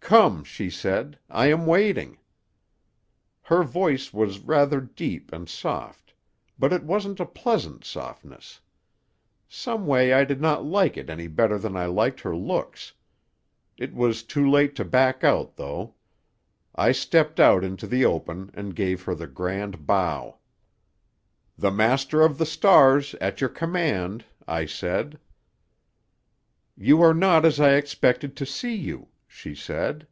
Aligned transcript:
"'Come,' 0.00 0.42
she 0.42 0.70
said. 0.70 1.18
'I 1.28 1.46
am 1.48 1.66
waiting.' 1.66 2.16
"Her 3.42 3.62
voice 3.62 4.10
was 4.10 4.38
rather 4.38 4.80
deep 4.80 5.30
and 5.34 5.46
soft. 5.50 6.14
But 6.58 6.72
it 6.72 6.82
wasn't 6.82 7.20
a 7.20 7.26
pleasant 7.26 7.84
softness. 7.84 8.58
Some 9.50 9.86
way 9.86 10.14
I 10.14 10.24
did 10.24 10.40
not 10.40 10.64
like 10.64 10.96
it 10.96 11.10
any 11.10 11.26
better 11.26 11.58
than 11.58 11.76
I 11.76 11.84
liked 11.84 12.20
her 12.20 12.34
looks. 12.34 12.94
It 13.76 13.92
was 13.92 14.22
too 14.22 14.48
late 14.48 14.74
to 14.76 14.84
back 14.86 15.24
out, 15.24 15.56
though. 15.56 15.94
I 16.74 16.92
stepped 16.92 17.38
out 17.38 17.62
into 17.62 17.86
the 17.86 18.06
open 18.06 18.50
and 18.54 18.74
gave 18.74 19.02
her 19.02 19.14
the 19.14 19.26
grand 19.26 19.86
bow. 19.86 20.38
"'The 21.58 21.70
Master 21.70 22.22
of 22.22 22.38
the 22.38 22.46
Stars, 22.46 23.14
at 23.20 23.42
your 23.42 23.50
command,' 23.50 24.24
I 24.46 24.64
said. 24.64 25.18
"'You 26.78 27.02
are 27.02 27.12
not 27.12 27.44
as 27.44 27.60
I 27.60 27.74
expected 27.74 28.36
to 28.38 28.46
see 28.46 28.74
you,' 28.74 29.08
she 29.30 29.54
said. 29.54 30.06